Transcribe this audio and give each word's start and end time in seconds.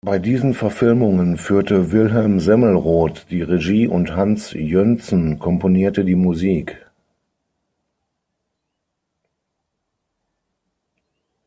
Bei 0.03 0.17
diesen 0.17 0.55
Verfilmungen 0.55 1.37
führte 1.37 1.91
Wilhelm 1.91 2.39
Semmelroth 2.39 3.27
die 3.29 3.43
Regie 3.43 3.87
und 3.87 4.15
Hans 4.15 4.51
Jönsson 4.51 5.37
komponierte 5.37 6.03
die 6.03 6.15
Musik. 6.15 6.75